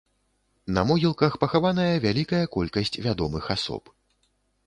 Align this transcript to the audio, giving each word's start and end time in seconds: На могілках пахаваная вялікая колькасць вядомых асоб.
На 0.75 0.81
могілках 0.91 1.33
пахаваная 1.43 2.01
вялікая 2.07 2.41
колькасць 2.55 2.97
вядомых 3.09 3.43
асоб. 3.57 3.83